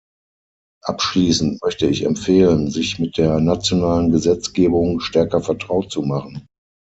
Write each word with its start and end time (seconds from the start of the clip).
Abschließend 0.83 1.61
möchte 1.61 1.85
ich 1.85 2.05
empfehlen, 2.05 2.71
sich 2.71 2.97
mit 2.97 3.17
der 3.17 3.39
nationalen 3.39 4.09
Gesetzgebung 4.11 4.99
stärker 4.99 5.41
vertraut 5.41 5.91
zu 5.91 6.01
machen. 6.01 6.47